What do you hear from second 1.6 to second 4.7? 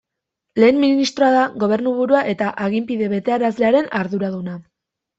gobernuburua eta aginpide betearazlearen arduraduna.